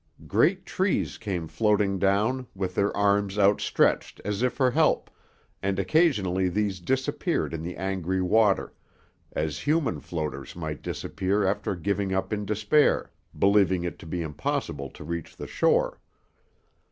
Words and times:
Great 0.25 0.65
trees 0.65 1.19
came 1.19 1.47
floating 1.47 1.99
down, 1.99 2.47
with 2.55 2.73
their 2.73 2.97
arms 2.97 3.37
outstretched 3.37 4.19
as 4.25 4.41
if 4.41 4.53
for 4.53 4.71
help, 4.71 5.11
and 5.61 5.77
occasionally 5.77 6.49
these 6.49 6.79
disappeared 6.79 7.53
in 7.53 7.61
the 7.61 7.75
angry 7.77 8.19
water, 8.19 8.73
as 9.33 9.59
human 9.59 9.99
floaters 9.99 10.55
might 10.55 10.81
disappear 10.81 11.45
after 11.45 11.75
giving 11.75 12.11
up 12.11 12.33
in 12.33 12.47
despair, 12.47 13.11
believing 13.37 13.83
it 13.83 13.99
to 13.99 14.07
be 14.07 14.23
impossible 14.23 14.89
to 14.89 15.03
reach 15.03 15.35
the 15.37 15.45
shore. 15.45 15.99